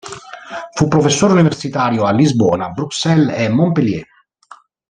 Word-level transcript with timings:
Fu 0.73 0.87
professore 0.87 1.33
universitario 1.33 2.05
a 2.05 2.11
Lisbona, 2.11 2.71
Bruxelles 2.71 3.37
e 3.37 3.49
Montpellier. 3.49 4.07